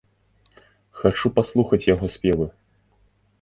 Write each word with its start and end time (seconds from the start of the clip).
Хачу 1.01 1.27
паслухаць 1.35 1.81
яго 1.93 2.05
спевы! 2.15 2.45